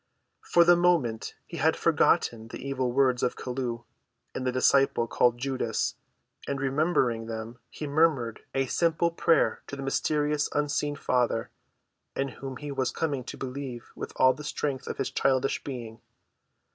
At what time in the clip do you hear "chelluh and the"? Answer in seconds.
3.35-4.51